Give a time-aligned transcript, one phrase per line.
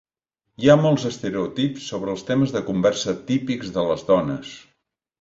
[0.63, 4.61] Hi ha molts estereotips sobre els temes de conversa típics de les dones.